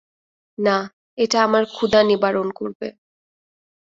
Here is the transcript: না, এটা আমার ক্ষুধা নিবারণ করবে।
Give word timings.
না, 0.57 0.77
এটা 1.17 1.37
আমার 1.43 1.63
ক্ষুধা 1.73 2.01
নিবারণ 2.03 2.47
করবে। 2.51 2.87